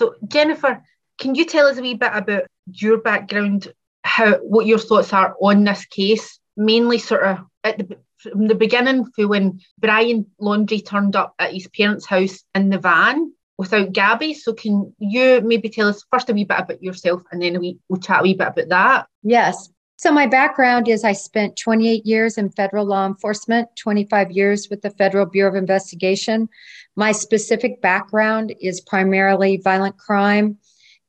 [0.00, 0.82] So, Jennifer,
[1.20, 3.70] can you tell us a wee bit about your background,
[4.02, 6.40] how what your thoughts are on this case?
[6.56, 11.52] Mainly, sort of at the from the beginning, for when Brian Laundrie turned up at
[11.52, 14.32] his parents' house in the van without Gabby.
[14.32, 17.76] So, can you maybe tell us first a wee bit about yourself, and then we
[17.90, 19.06] we'll chat a wee bit about that?
[19.22, 19.68] Yes.
[20.02, 24.80] So, my background is I spent 28 years in federal law enforcement, 25 years with
[24.80, 26.48] the Federal Bureau of Investigation.
[26.96, 30.56] My specific background is primarily violent crime,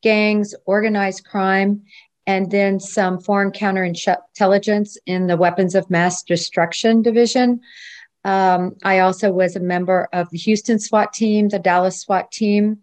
[0.03, 1.83] gangs, organized crime,
[2.27, 7.61] and then some foreign counterintelligence in the Weapons of Mass Destruction Division.
[8.25, 12.79] Um, I also was a member of the Houston SWAT team, the Dallas SWAT team,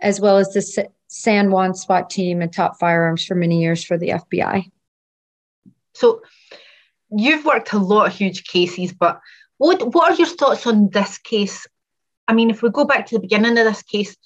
[0.00, 3.96] as well as the San Juan SWAT team and top firearms for many years for
[3.96, 4.68] the FBI.
[5.94, 6.22] So
[7.10, 9.20] you've worked a lot of huge cases, but
[9.58, 11.66] what what are your thoughts on this case?
[12.26, 14.16] I mean, if we go back to the beginning of this case,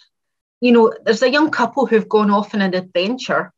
[0.60, 3.52] you know, there's a young couple who've gone off on an adventure,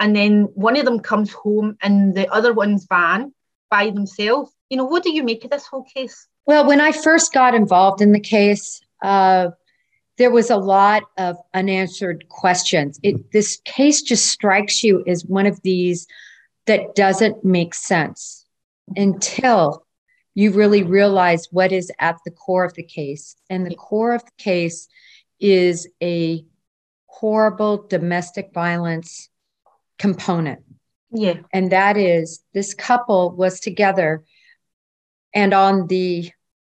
[0.00, 3.32] and then one of them comes home in the other one's van
[3.70, 4.52] by themselves.
[4.70, 6.26] You know, what do you make of this whole case?
[6.46, 9.50] Well, when I first got involved in the case, uh,
[10.18, 12.98] there was a lot of unanswered questions.
[13.02, 16.06] It, this case just strikes you as one of these
[16.66, 18.46] that doesn't make sense
[18.96, 19.86] until
[20.34, 23.36] you really realize what is at the core of the case.
[23.50, 24.88] And the core of the case
[25.40, 26.44] is a
[27.06, 29.28] horrible domestic violence
[29.98, 30.60] component.
[31.10, 31.34] Yeah.
[31.52, 34.24] And that is this couple was together
[35.34, 36.30] and on the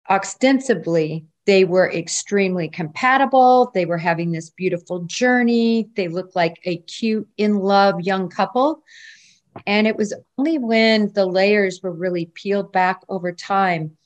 [0.10, 3.72] ostensibly they were extremely compatible.
[3.74, 5.90] They were having this beautiful journey.
[5.96, 8.82] They looked like a cute, in love young couple.
[9.66, 13.98] And it was only when the layers were really peeled back over time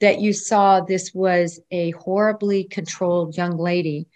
[0.00, 4.08] that you saw this was a horribly controlled young lady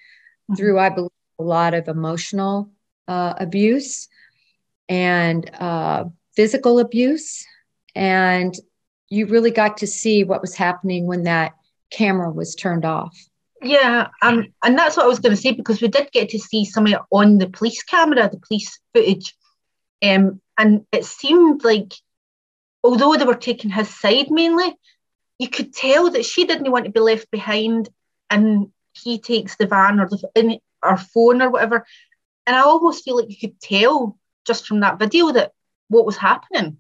[0.51, 0.55] mm-hmm.
[0.55, 2.71] through, I believe, a lot of emotional
[3.07, 4.09] uh, abuse
[4.89, 7.45] and uh, physical abuse.
[7.95, 8.55] And
[9.09, 11.53] you really got to see what was happening when that
[11.91, 13.17] camera was turned off.
[13.63, 16.39] Yeah, um, and that's what I was going to say because we did get to
[16.39, 19.35] see some of it on the police camera, the police footage,
[20.03, 21.93] um, and it seemed like,
[22.83, 24.75] although they were taking his side mainly,
[25.39, 27.89] you could tell that she didn't want to be left behind,
[28.31, 31.87] and he takes the van or the or phone or whatever,
[32.47, 35.53] and I almost feel like you could tell just from that video that
[35.89, 36.79] what was happening.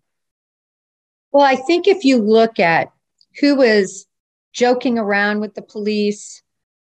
[1.32, 2.92] Well, I think if you look at
[3.40, 4.06] who was
[4.52, 6.42] joking around with the police,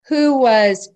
[0.08, 0.90] who was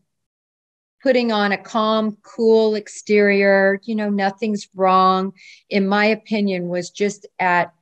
[1.02, 5.34] putting on a calm, cool exterior, you know, nothing's wrong,
[5.69, 7.74] in my opinion, was just at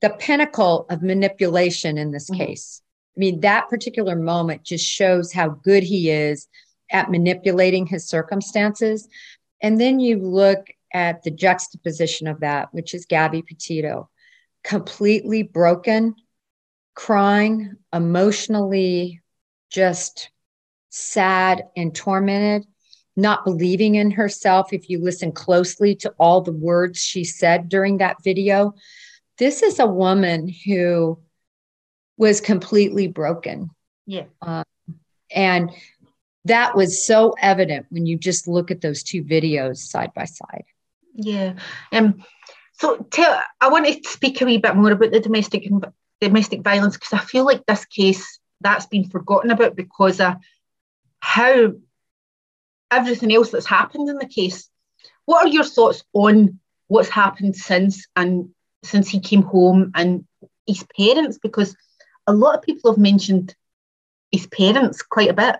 [0.00, 2.40] the pinnacle of manipulation in this mm-hmm.
[2.40, 2.82] case.
[3.16, 6.48] I mean, that particular moment just shows how good he is
[6.90, 9.08] at manipulating his circumstances.
[9.62, 14.08] And then you look at the juxtaposition of that, which is Gabby Petito,
[14.64, 16.14] completely broken,
[16.94, 19.20] crying, emotionally
[19.70, 20.30] just
[20.90, 22.68] sad and tormented,
[23.16, 24.72] not believing in herself.
[24.72, 28.74] If you listen closely to all the words she said during that video,
[29.38, 31.18] this is a woman who
[32.18, 33.70] was completely broken.
[34.06, 34.24] Yeah.
[34.42, 34.64] Um,
[35.34, 35.70] and
[36.44, 40.64] that was so evident when you just look at those two videos side by side.
[41.14, 41.54] Yeah.
[41.92, 42.22] Um.
[42.72, 45.68] So tell, I want to speak a wee bit more about the domestic
[46.20, 50.36] domestic violence because I feel like this case that's been forgotten about because of
[51.20, 51.72] how
[52.90, 54.68] everything else that's happened in the case.
[55.24, 56.58] What are your thoughts on
[56.88, 58.50] what's happened since and
[58.82, 60.26] since he came home and
[60.66, 61.38] his parents?
[61.40, 61.76] Because
[62.26, 63.54] a lot of people have mentioned
[64.32, 65.56] his parents quite a bit.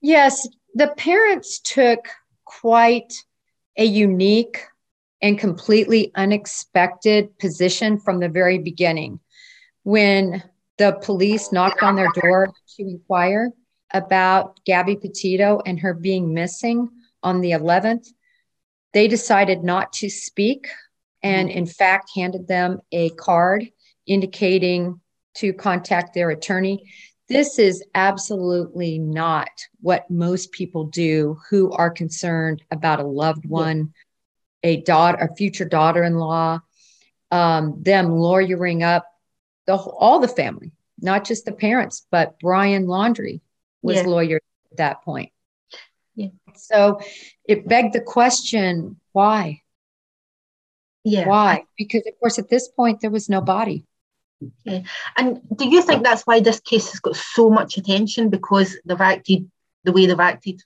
[0.00, 2.00] Yes, the parents took
[2.44, 3.12] quite
[3.76, 4.66] a unique
[5.22, 9.20] and completely unexpected position from the very beginning.
[9.82, 10.42] When
[10.76, 13.50] the police knocked on their door to inquire,
[13.94, 16.90] about Gabby Petito and her being missing
[17.22, 18.08] on the 11th,
[18.92, 20.68] they decided not to speak
[21.22, 23.70] and, in fact, handed them a card
[24.06, 25.00] indicating
[25.36, 26.92] to contact their attorney.
[27.28, 29.48] This is absolutely not
[29.80, 33.94] what most people do who are concerned about a loved one,
[34.62, 36.60] a daughter, a future daughter-in-law,
[37.30, 39.06] um, them lawyering up
[39.66, 43.40] the all the family, not just the parents, but Brian Laundrie,
[43.84, 44.02] was yeah.
[44.02, 44.40] lawyer
[44.70, 45.30] at that point.
[46.16, 46.28] Yeah.
[46.56, 47.00] So
[47.44, 49.60] it begged the question, why?
[51.04, 51.28] Yeah.
[51.28, 51.64] Why?
[51.76, 53.84] Because of course at this point there was no body.
[54.64, 54.82] Yeah.
[55.16, 59.00] And do you think that's why this case has got so much attention because they've
[59.00, 59.50] acted
[59.84, 60.62] the way they've acted?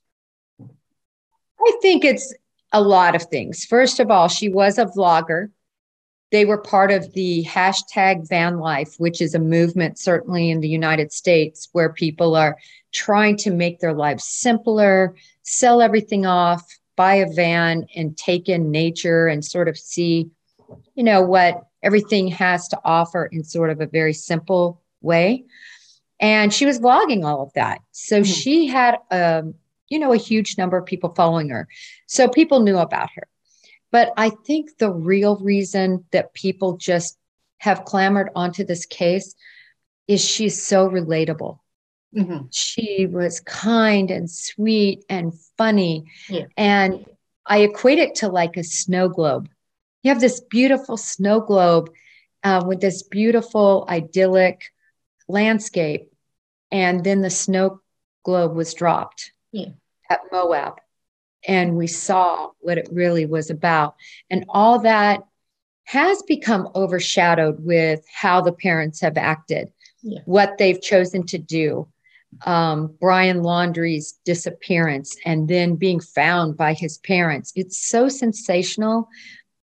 [0.61, 2.33] I think it's
[2.73, 3.65] a lot of things.
[3.65, 5.51] First of all, she was a vlogger.
[6.31, 10.69] They were part of the hashtag van life, which is a movement, certainly in the
[10.69, 12.59] United States, where people are
[12.93, 16.63] trying to make their lives simpler, sell everything off,
[16.97, 20.31] buy a van, and take in nature and sort of see,
[20.95, 25.45] you know, what everything has to offer in sort of a very simple way.
[26.21, 27.81] And she was vlogging all of that.
[27.93, 28.33] So mm-hmm.
[28.33, 29.55] she had, um,
[29.89, 31.69] you know, a huge number of people following her.
[32.07, 33.29] So people knew about her.
[33.91, 37.19] But I think the real reason that people just
[37.59, 39.35] have clamored onto this case
[40.07, 41.59] is she's so relatable.
[42.15, 42.47] Mm-hmm.
[42.51, 46.07] She was kind and sweet and funny.
[46.29, 46.47] Yeah.
[46.57, 47.07] And
[47.47, 49.49] I equate it to like a snow globe.
[50.03, 51.91] You have this beautiful snow globe
[52.45, 54.63] uh, with this beautiful, idyllic
[55.29, 56.11] landscape.
[56.71, 57.81] And then the snow
[58.23, 59.71] globe was dropped yeah.
[60.11, 60.81] at Moab
[61.49, 63.97] and we saw what it really was about.
[64.31, 65.23] And all that
[65.85, 69.73] has become overshadowed with how the parents have acted,
[70.03, 70.21] yeah.
[70.27, 71.89] what they've chosen to do.
[72.45, 77.53] Um, Brian Laundrie's disappearance and then being found by his parents.
[77.57, 79.09] It's so sensational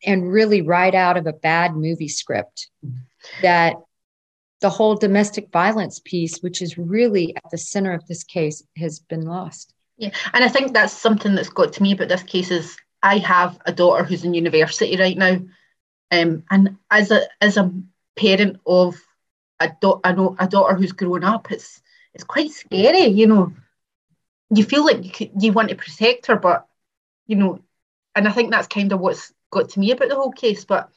[0.04, 2.70] and really right out of a bad movie script
[3.44, 3.76] that
[4.62, 8.98] the whole domestic violence piece, which is really at the center of this case, has
[8.98, 9.75] been lost.
[9.97, 13.18] Yeah, and I think that's something that's got to me about this case is I
[13.19, 15.39] have a daughter who's in university right now,
[16.12, 17.71] um, and as a as a
[18.15, 18.95] parent of
[19.59, 21.81] a, do- a, daughter who's grown up, it's
[22.13, 23.06] it's quite scary.
[23.06, 23.53] You know,
[24.50, 26.68] you feel like you, could, you want to protect her, but
[27.27, 27.59] you know,
[28.15, 30.65] and I think that's kind of what's got to me about the whole case.
[30.65, 30.89] But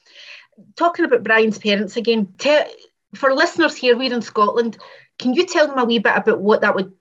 [0.77, 2.35] talking about Brian's parents again,
[3.15, 4.79] for listeners here, we're in Scotland.
[5.19, 6.93] Can you tell them a wee bit about what that would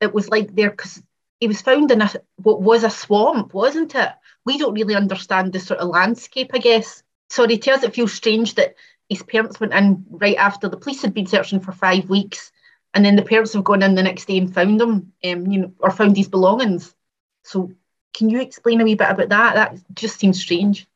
[0.00, 0.70] it was like there?
[0.70, 1.02] Because
[1.40, 4.10] he was found in a what was a swamp, wasn't it?
[4.44, 7.02] We don't really understand the sort of landscape, I guess.
[7.28, 8.74] Sorry, us it feels strange that
[9.08, 12.52] his parents went in right after the police had been searching for five weeks,
[12.94, 15.60] and then the parents have gone in the next day and found him, um, you
[15.60, 16.94] know, or found his belongings.
[17.42, 17.72] So,
[18.14, 19.54] can you explain a wee bit about that?
[19.54, 20.86] That just seems strange.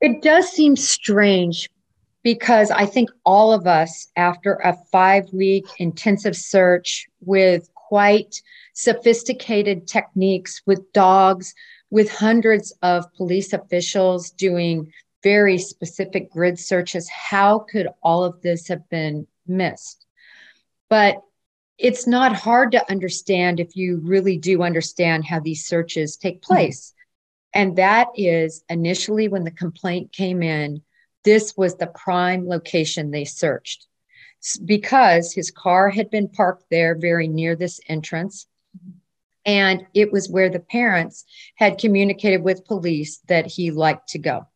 [0.00, 1.68] It does seem strange
[2.22, 8.42] because I think all of us, after a five week intensive search with quite
[8.76, 11.54] sophisticated techniques with dogs,
[11.90, 14.92] with hundreds of police officials doing
[15.22, 17.08] very specific grid searches.
[17.08, 20.04] How could all of this have been missed?
[20.90, 21.22] But
[21.78, 26.54] it's not hard to understand if you really do understand how these searches take mm-hmm.
[26.54, 26.92] place.
[27.54, 30.82] And that is initially when the complaint came in,
[31.24, 33.86] this was the prime location they searched
[34.66, 38.46] because his car had been parked there very near this entrance.
[39.46, 44.46] And it was where the parents had communicated with police that he liked to go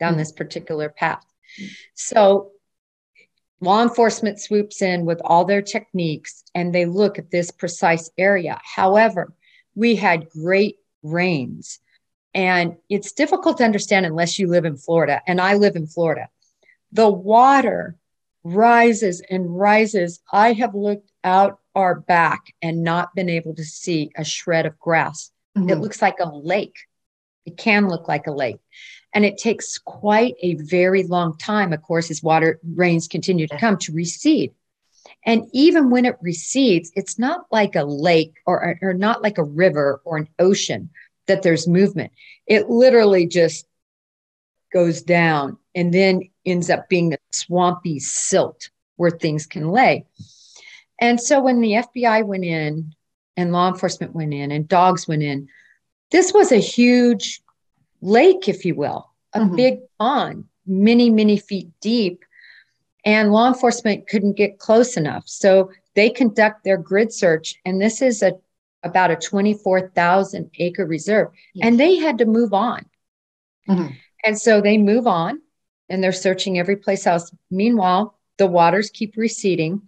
[0.00, 1.24] down this particular path.
[1.94, 2.50] So
[3.60, 8.60] law enforcement swoops in with all their techniques and they look at this precise area.
[8.64, 9.32] However,
[9.74, 11.78] we had great rains.
[12.34, 15.20] And it's difficult to understand unless you live in Florida.
[15.26, 16.28] And I live in Florida.
[16.92, 17.96] The water
[18.42, 20.20] rises and rises.
[20.32, 24.78] I have looked out our back and not been able to see a shred of
[24.78, 25.30] grass.
[25.56, 25.70] Mm-hmm.
[25.70, 26.76] It looks like a lake.
[27.46, 28.60] It can look like a lake.
[29.12, 33.58] And it takes quite a very long time, of course, as water rains continue to
[33.58, 34.52] come to recede.
[35.26, 39.44] And even when it recedes, it's not like a lake or, or not like a
[39.44, 40.90] river or an ocean
[41.26, 42.12] that there's movement.
[42.46, 43.66] It literally just
[44.72, 50.06] goes down and then ends up being a swampy silt where things can lay.
[51.00, 52.94] And so when the FBI went in
[53.36, 55.48] and law enforcement went in and dogs went in,
[56.10, 57.40] this was a huge
[58.00, 59.56] lake, if you will, a mm-hmm.
[59.56, 62.24] big pond, many, many feet deep.
[63.04, 65.24] And law enforcement couldn't get close enough.
[65.26, 67.54] So they conduct their grid search.
[67.64, 68.34] And this is a
[68.82, 71.28] about a 24,000 acre reserve.
[71.54, 71.66] Yes.
[71.66, 72.86] And they had to move on.
[73.68, 73.94] Mm-hmm.
[74.24, 75.40] And so they move on
[75.88, 77.30] and they're searching every place else.
[77.50, 79.82] Meanwhile, the waters keep receding.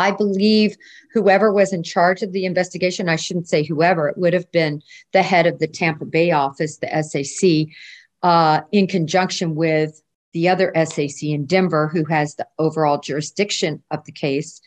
[0.00, 0.76] I believe
[1.12, 4.82] whoever was in charge of the investigation, I shouldn't say whoever, it would have been
[5.12, 7.74] the head of the Tampa Bay office, the SAC,
[8.22, 10.02] uh, in conjunction with
[10.32, 14.60] the other SAC in Denver, who has the overall jurisdiction of the case.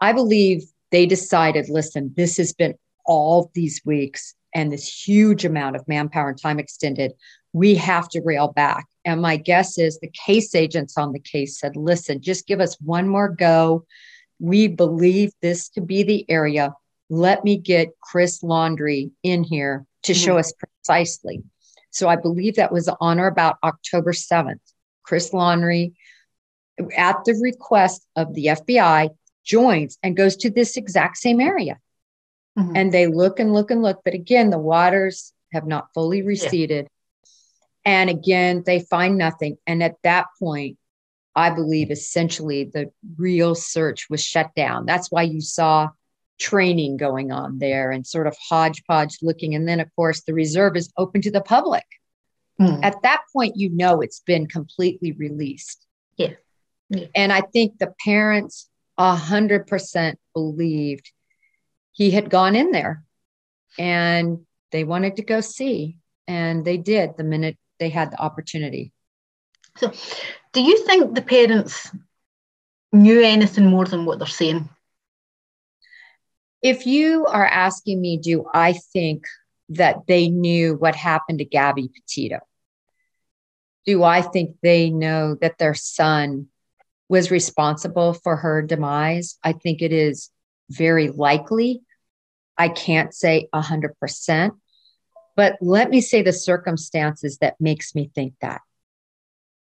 [0.00, 0.62] I believe
[0.92, 2.74] they decided listen, this has been
[3.04, 7.12] all these weeks and this huge amount of manpower and time extended.
[7.52, 8.86] We have to rail back.
[9.04, 12.76] And my guess is the case agents on the case said, listen, just give us
[12.80, 13.84] one more go.
[14.40, 16.74] We believe this to be the area.
[17.08, 20.24] Let me get Chris Laundrie in here to mm-hmm.
[20.24, 21.42] show us precisely.
[21.90, 24.60] So I believe that was on or about October 7th.
[25.02, 25.92] Chris Laundrie,
[26.96, 29.10] at the request of the FBI,
[29.44, 31.78] joins and goes to this exact same area.
[32.58, 32.76] Mm-hmm.
[32.76, 34.00] And they look and look and look.
[34.04, 36.86] But again, the waters have not fully receded.
[36.86, 37.30] Yeah.
[37.84, 39.56] And again, they find nothing.
[39.66, 40.78] And at that point,
[41.34, 44.86] I believe essentially the real search was shut down.
[44.86, 45.90] That's why you saw
[46.38, 49.54] training going on there and sort of hodgepodge looking.
[49.54, 51.84] And then, of course, the reserve is open to the public.
[52.60, 52.80] Mm.
[52.82, 55.86] At that point, you know it's been completely released.
[56.16, 56.32] Yeah.
[56.88, 57.06] yeah.
[57.14, 58.68] And I think the parents
[58.98, 61.10] a hundred percent believed
[61.92, 63.04] he had gone in there
[63.78, 64.40] and
[64.72, 65.96] they wanted to go see.
[66.26, 68.92] And they did the minute they had the opportunity.
[69.76, 69.92] So,
[70.52, 71.90] do you think the parents
[72.92, 74.68] knew anything more than what they're saying?
[76.62, 79.24] If you are asking me, do I think
[79.70, 82.40] that they knew what happened to Gabby Petito?
[83.86, 86.48] Do I think they know that their son
[87.08, 89.38] was responsible for her demise?
[89.42, 90.30] I think it is
[90.68, 91.82] very likely.
[92.58, 94.50] I can't say 100%,
[95.34, 98.60] but let me say the circumstances that makes me think that.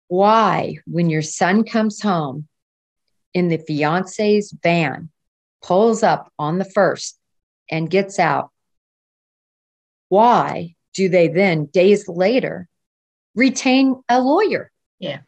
[0.08, 2.48] Why, when your son comes home
[3.34, 5.10] in the fiance's van,
[5.62, 7.20] pulls up on the first
[7.70, 8.52] and gets out,
[10.10, 12.68] why do they then, days later,
[13.34, 14.72] retain a lawyer?
[15.00, 15.22] Yeah.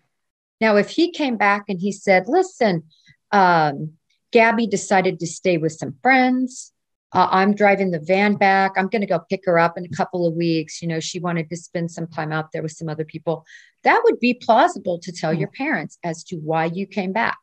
[0.62, 2.84] Now, if he came back and he said, listen,
[3.31, 3.93] um,
[4.31, 6.72] Gabby decided to stay with some friends.
[7.13, 8.73] Uh, I'm driving the van back.
[8.75, 10.81] I'm going to go pick her up in a couple of weeks.
[10.81, 13.45] You know, she wanted to spend some time out there with some other people.
[13.83, 17.37] That would be plausible to tell mm your parents as to why you came back.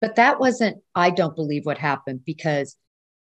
[0.00, 2.76] But that wasn't, I don't believe what happened because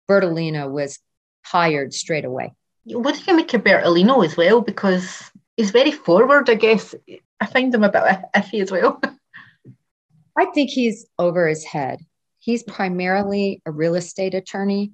[0.08, 0.98] Bertolino was
[1.44, 2.54] hired straight away.
[2.84, 4.60] What do you make of Bertolino as well?
[4.60, 6.94] Because he's very forward, I guess.
[7.40, 8.02] I find him a bit
[8.34, 9.00] iffy as well.
[10.38, 12.00] I think he's over his head.
[12.38, 14.92] He's primarily a real estate attorney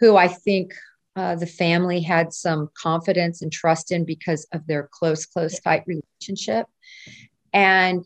[0.00, 0.74] who I think
[1.16, 5.84] uh, the family had some confidence and trust in because of their close, close, tight
[5.86, 6.66] relationship.
[7.52, 8.04] And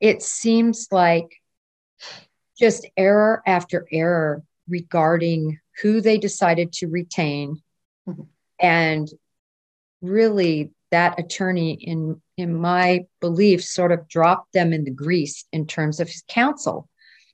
[0.00, 1.26] it seems like
[2.58, 7.60] just error after error regarding who they decided to retain.
[8.08, 8.22] Mm-hmm.
[8.60, 9.08] And
[10.00, 15.66] really, that attorney, in, in my belief, sort of dropped them in the grease in
[15.66, 16.88] terms of his counsel,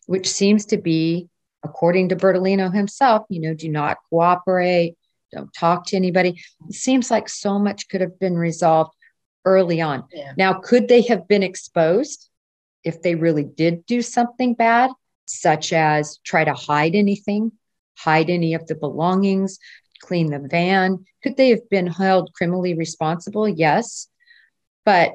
[0.07, 1.29] which seems to be,
[1.65, 4.97] according to Bertolino himself, you know, do not cooperate,
[5.33, 6.41] don't talk to anybody.
[6.69, 8.95] It seems like so much could have been resolved
[9.45, 10.05] early on.
[10.13, 10.33] Yeah.
[10.37, 12.29] Now, could they have been exposed
[12.85, 14.91] if they really did do something bad?
[15.27, 17.53] such as try to hide anything,
[17.97, 19.59] hide any of the belongings,
[20.01, 21.05] clean the van.
[21.23, 23.49] Could they have been held criminally responsible?
[23.49, 24.09] Yes.
[24.85, 25.13] But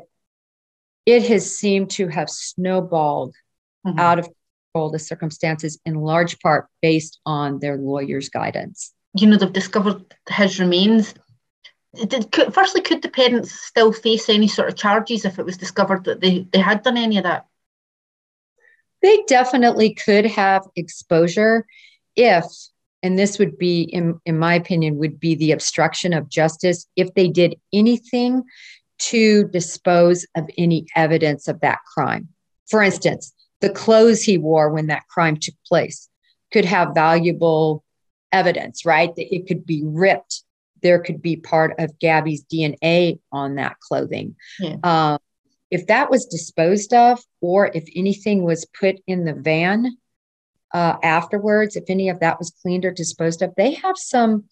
[1.06, 3.36] it has seemed to have snowballed
[3.86, 4.00] mm-hmm.
[4.00, 4.29] out of
[4.74, 8.94] the circumstances in large part based on their lawyer's guidance.
[9.16, 11.14] You know, they've discovered his remains.
[11.96, 15.58] Did, could, firstly, could the parents still face any sort of charges if it was
[15.58, 17.48] discovered that they, they had done any of that?
[19.02, 21.66] they definitely could have exposure
[22.16, 22.46] if
[23.02, 27.14] and this would be in, in my opinion would be the obstruction of justice if
[27.14, 28.44] they did anything
[28.98, 32.30] to dispose of any evidence of that crime
[32.70, 36.10] for instance the clothes he wore when that crime took place
[36.51, 37.84] could have valuable
[38.32, 40.44] evidence right that it could be ripped
[40.82, 44.75] there could be part of gabby's dna on that clothing yeah.
[44.84, 45.20] um,
[45.72, 49.98] if that was disposed of, or if anything was put in the van
[50.74, 54.46] uh, afterwards, if any of that was cleaned or disposed of, they have some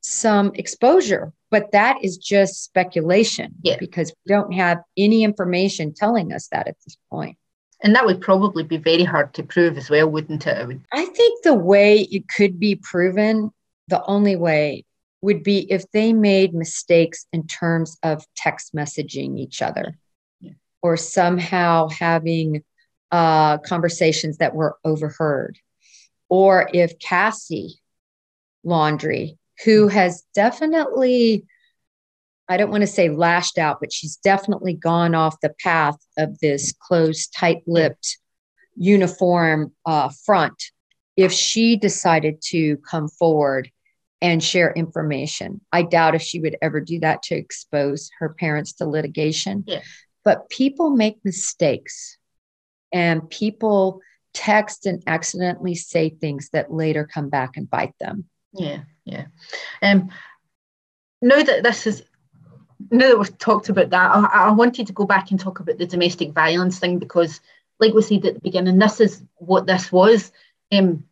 [0.00, 3.76] some exposure, but that is just speculation yeah.
[3.80, 7.36] because we don't have any information telling us that at this point.
[7.82, 10.78] And that would probably be very hard to prove as well, wouldn't it?
[10.92, 13.50] I think the way it could be proven,
[13.88, 14.84] the only way
[15.20, 19.98] would be if they made mistakes in terms of text messaging each other
[20.82, 22.62] or somehow having
[23.10, 25.58] uh, conversations that were overheard.
[26.28, 27.80] Or if Cassie
[28.64, 31.46] Laundrie, who has definitely,
[32.48, 36.38] I don't want to say lashed out, but she's definitely gone off the path of
[36.38, 38.18] this closed, tight lipped
[38.76, 40.70] uniform uh, front.
[41.16, 43.70] If she decided to come forward
[44.20, 48.74] and share information, I doubt if she would ever do that to expose her parents
[48.74, 49.64] to litigation.
[49.66, 49.82] Yeah.
[50.24, 52.18] But people make mistakes
[52.92, 54.00] and people
[54.34, 58.26] text and accidentally say things that later come back and bite them.
[58.52, 59.26] Yeah, yeah.
[59.82, 60.10] Um,
[61.22, 62.02] now that this is
[62.90, 65.78] now that we've talked about that, I, I, wanted to go back and talk about
[65.78, 67.40] the domestic violence thing because,
[67.78, 70.32] like we said at the beginning, this is what this was.
[70.72, 71.04] Um,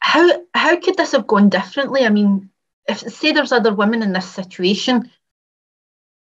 [0.00, 2.04] how how could this have gone differently?
[2.04, 2.50] I mean,
[2.88, 5.10] if say there's other women in this situation,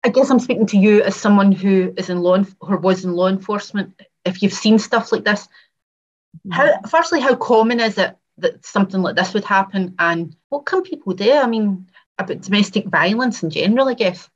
[0.04, 3.14] I guess I'm speaking to you as someone who is in law or was in
[3.14, 4.00] law enforcement.
[4.26, 5.48] If you've seen stuff like this,
[6.48, 6.52] mm-hmm.
[6.52, 10.82] how firstly, how common is it that something like this would happen, and what can
[10.82, 11.32] people do?
[11.32, 11.89] I mean,
[12.20, 14.30] about domestic violence in general, I guess.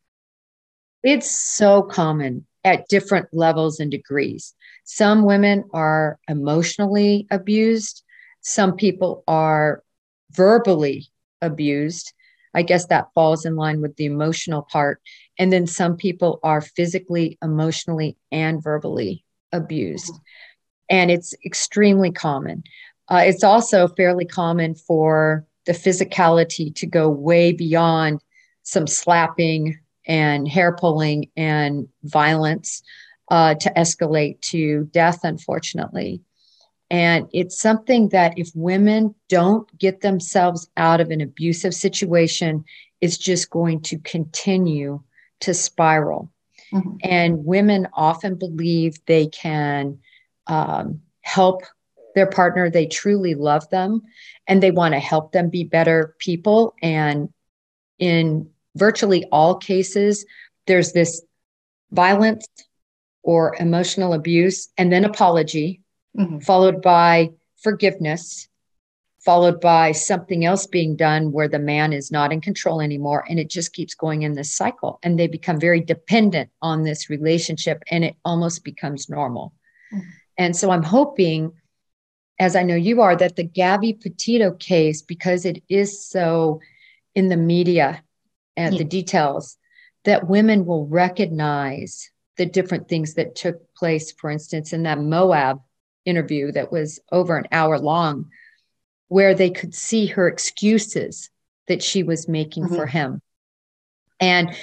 [1.04, 4.54] It's so common at different levels and degrees.
[4.86, 8.04] Some women are emotionally abused.
[8.42, 9.84] Some people are
[10.32, 11.08] verbally
[11.42, 12.14] abused.
[12.54, 15.02] I guess that falls in line with the emotional part.
[15.38, 20.14] And then some people are physically, emotionally, and verbally abused.
[20.90, 22.64] And it's extremely common.
[23.10, 28.22] Uh, it's also fairly common for the physicality to go way beyond
[28.64, 32.82] some slapping and hair pulling and violence
[33.30, 36.22] uh, to escalate to death, unfortunately.
[36.90, 42.64] And it's something that if women don't get themselves out of an abusive situation,
[43.02, 45.02] it's just going to continue
[45.40, 46.32] to spiral.
[46.72, 46.98] Mm-hmm.
[47.04, 50.00] And women often believe they can
[50.48, 51.64] um, help
[52.16, 54.02] their partner, they truly love them
[54.48, 56.76] and they want to help them be better people.
[56.82, 57.30] And
[58.00, 60.26] in virtually all cases,
[60.68, 61.22] there's this
[61.92, 62.48] violence
[63.24, 65.82] or emotional abuse and then apology,
[66.18, 66.40] mm-hmm.
[66.40, 67.30] followed by
[67.62, 68.50] forgiveness,
[69.24, 73.24] followed by something else being done where the man is not in control anymore.
[73.30, 75.00] And it just keeps going in this cycle.
[75.04, 79.54] And they become very dependent on this relationship and it almost becomes normal.
[79.94, 80.10] Mm-hmm.
[80.38, 81.54] And so I'm hoping
[82.44, 86.60] as I know you are, that the Gabby Petito case, because it is so
[87.16, 88.04] in the media
[88.58, 88.80] and yeah.
[88.80, 89.58] the details,
[90.04, 95.62] that women will recognize the different things that took place, for instance, in that Moab
[96.04, 98.30] interview that was over an hour long,
[99.08, 101.30] where they could see her excuses
[101.70, 102.76] that she was making mm-hmm.
[102.76, 103.22] for him.
[104.20, 104.54] And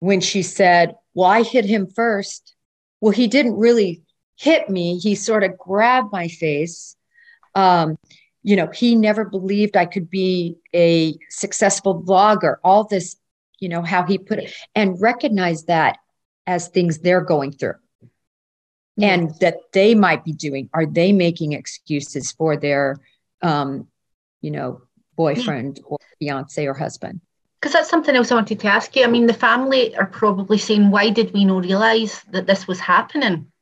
[0.00, 2.54] when she said, Well, I hit him first,
[3.00, 4.02] well, he didn't really
[4.40, 6.96] hit me, he sort of grabbed my face.
[7.54, 7.98] Um,
[8.42, 13.16] you know, he never believed I could be a successful vlogger, all this,
[13.58, 15.98] you know, how he put it and recognize that
[16.46, 17.74] as things they're going through
[18.98, 20.70] and that they might be doing.
[20.72, 22.96] Are they making excuses for their,
[23.42, 23.88] um,
[24.40, 24.80] you know,
[25.16, 27.20] boyfriend or fiance or husband?
[27.60, 29.04] Because that's something else I wanted to ask you.
[29.04, 32.80] I mean, the family are probably saying, why did we not realize that this was
[32.80, 33.52] happening?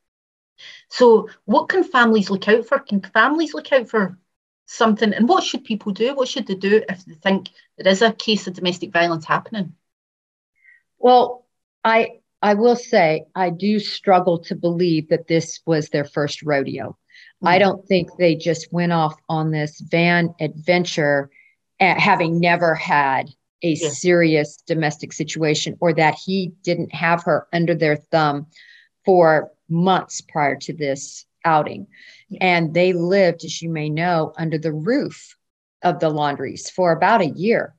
[0.89, 2.79] So, what can families look out for?
[2.79, 4.17] Can families look out for
[4.65, 5.13] something?
[5.13, 6.15] And what should people do?
[6.15, 9.73] What should they do if they think there is a case of domestic violence happening?
[10.97, 11.45] Well,
[11.83, 16.89] I I will say I do struggle to believe that this was their first rodeo.
[16.89, 17.47] Mm-hmm.
[17.47, 21.29] I don't think they just went off on this van adventure
[21.79, 23.29] having never had
[23.63, 23.89] a yeah.
[23.89, 28.47] serious domestic situation or that he didn't have her under their thumb
[29.05, 31.87] for months prior to this outing.
[32.41, 35.35] And they lived, as you may know, under the roof
[35.81, 37.75] of the Laundries for about a year.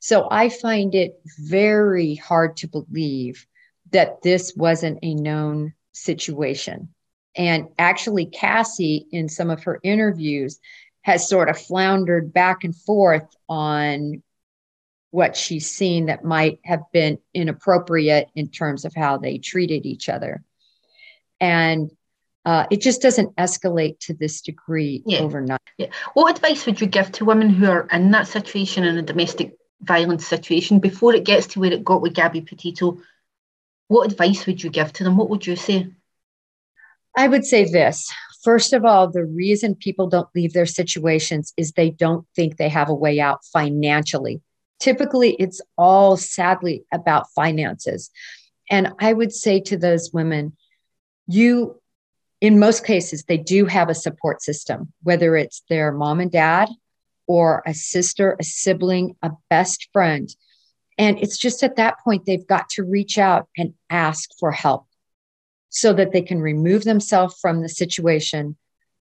[0.00, 3.46] So I find it very hard to believe
[3.92, 6.88] that this wasn't a known situation.
[7.36, 10.58] And actually, Cassie, in some of her interviews,
[11.02, 14.22] has sort of floundered back and forth on
[15.10, 20.08] what she's seen that might have been inappropriate in terms of how they treated each
[20.08, 20.42] other
[21.40, 21.90] and
[22.44, 25.18] uh, it just doesn't escalate to this degree yeah.
[25.18, 25.60] overnight.
[25.78, 25.88] Yeah.
[26.14, 29.56] What advice would you give to women who are in that situation in a domestic
[29.80, 32.98] violence situation before it gets to where it got with Gabby Petito?
[33.88, 35.16] What advice would you give to them?
[35.16, 35.88] What would you say?
[37.16, 38.12] I would say this.
[38.44, 42.68] First of all, the reason people don't leave their situations is they don't think they
[42.68, 44.40] have a way out financially.
[44.78, 48.10] Typically, it's all sadly about finances.
[48.70, 50.56] And I would say to those women,
[51.26, 51.80] you
[52.40, 56.68] in most cases they do have a support system whether it's their mom and dad
[57.26, 60.34] or a sister a sibling a best friend.
[60.98, 64.86] And it's just at that point they've got to reach out and ask for help
[65.68, 68.56] so that they can remove themselves from the situation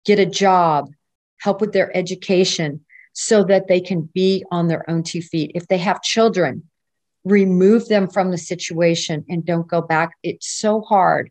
[0.05, 0.91] get a job
[1.39, 5.53] help with their education so that they can be on their own two feet.
[5.55, 6.65] If they have children
[7.25, 10.13] remove them from the situation and don't go back.
[10.23, 11.31] It's so hard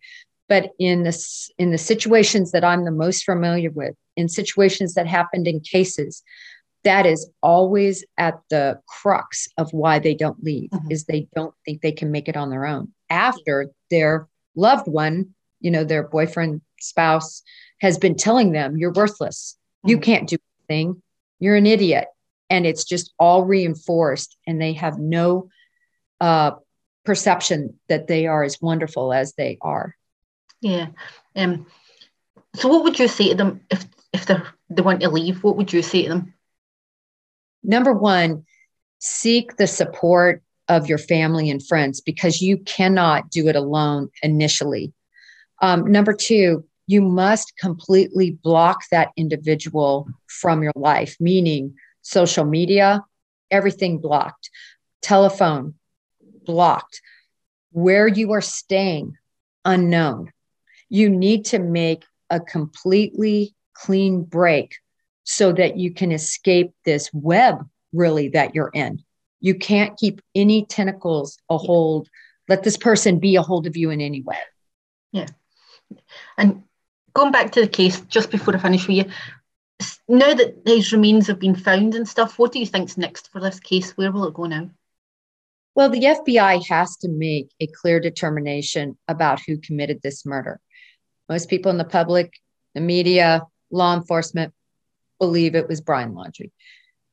[0.53, 5.07] but in this in the situations that i'm the most familiar with in situations that
[5.07, 6.21] happened in cases
[6.83, 10.91] that is always at the crux of why they don't leave Mhm.
[10.91, 12.83] is they don't think they can make it on their own.
[13.09, 13.55] After
[13.89, 15.15] their loved one
[15.59, 17.41] you know their boyfriend spouse
[17.85, 19.57] has been telling them you're worthless.
[19.91, 20.03] You Mhm.
[20.09, 20.37] can't do
[20.69, 21.01] anything.
[21.39, 22.07] You're an idiot.
[22.49, 25.49] And it's just all reinforced and they have no
[26.21, 26.51] uh,
[27.05, 29.95] perception that they are as wonderful as they are
[30.63, 30.87] Yeah.
[31.35, 31.67] Um,
[32.55, 34.37] so what would you say to them if if they
[34.69, 35.43] they want to leave?
[35.43, 36.33] What would you say to them?
[37.63, 38.45] number one,
[38.99, 44.93] seek the support of your family and friends because you cannot do it alone initially.
[45.61, 53.03] Um, number two, you must completely block that individual from your life, meaning social media,
[53.49, 54.49] everything blocked,
[55.01, 55.75] telephone
[56.45, 57.01] blocked,
[57.71, 59.17] where you are staying
[59.63, 60.31] unknown.
[60.89, 64.75] You need to make a completely clean break
[65.23, 69.01] so that you can escape this web really that you're in.
[69.39, 72.09] You can't keep any tentacles a hold.
[72.47, 74.37] Let this person be a hold of you in any way.
[75.11, 75.27] Yeah.
[76.37, 76.63] And
[77.13, 79.05] going back to the case, just before I finish with you,
[80.07, 83.39] now that these remains have been found and stuff, what do you think's next for
[83.39, 83.91] this case?
[83.97, 84.69] Where will it go now?
[85.75, 90.59] Well, the FBI has to make a clear determination about who committed this murder.
[91.29, 92.33] Most people in the public,
[92.75, 94.53] the media, law enforcement
[95.19, 96.51] believe it was Brian Laundrie,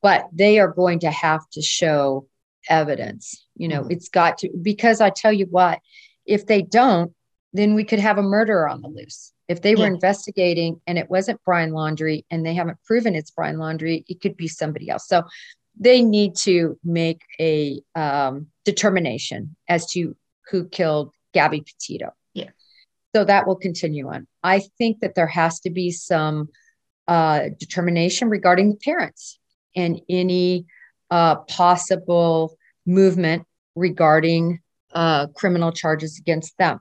[0.01, 2.27] but they are going to have to show
[2.69, 3.45] evidence.
[3.55, 3.91] You know, Mhm.
[3.91, 5.79] it's got to, because I tell you what,
[6.25, 7.13] if they don't,
[7.53, 9.33] then we could have a murderer on the loose.
[9.47, 9.93] If they were Yeah.
[9.93, 14.37] investigating and it wasn't Brian Laundrie and they haven't proven it's Brian Laundrie, it could
[14.37, 15.07] be somebody else.
[15.07, 15.23] So
[15.77, 20.15] they need to make a um, determination as to
[20.49, 22.11] who killed Gabby Petito.
[23.13, 24.27] So that will continue on.
[24.41, 26.49] I think that there has to be some
[27.07, 29.37] uh, determination regarding the parents
[29.75, 30.65] and any
[31.09, 33.43] uh, possible movement
[33.75, 34.59] regarding
[34.93, 36.79] uh, criminal charges against them.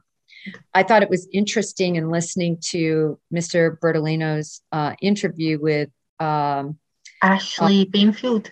[0.73, 3.79] I thought it was interesting in listening to Mr.
[3.79, 6.79] Bertolino's uh, interview with um,
[7.23, 8.51] Ashley Banfield.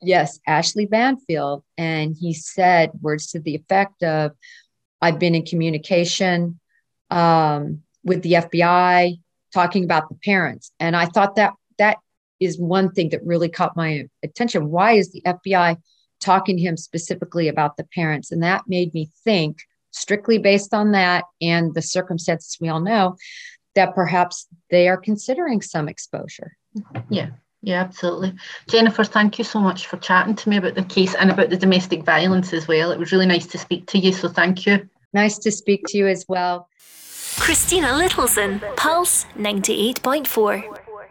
[0.00, 1.64] Yes, Ashley Banfield.
[1.76, 4.32] And he said words to the effect of
[5.02, 6.59] I've been in communication
[7.10, 9.18] um, with the FBI
[9.52, 10.72] talking about the parents.
[10.78, 11.98] And I thought that that
[12.38, 14.70] is one thing that really caught my attention.
[14.70, 15.76] Why is the FBI
[16.20, 18.32] talking to him specifically about the parents?
[18.32, 19.58] And that made me think,
[19.92, 23.16] strictly based on that and the circumstances we all know,
[23.74, 26.56] that perhaps they are considering some exposure.
[27.08, 27.30] Yeah,
[27.62, 28.34] yeah, absolutely.
[28.68, 31.56] Jennifer, thank you so much for chatting to me about the case and about the
[31.56, 32.90] domestic violence as well.
[32.90, 34.88] It was really nice to speak to you, so thank you.
[35.12, 36.68] Nice to speak to you as well.
[37.38, 40.79] Christina Littleson, Pulse 98.4.